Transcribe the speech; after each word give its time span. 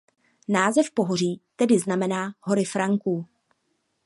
Název 0.47 0.91
pohoří 0.91 1.41
tedy 1.55 1.79
znamená 1.79 2.33
"Hory 2.41 2.65
Franků". 2.65 3.25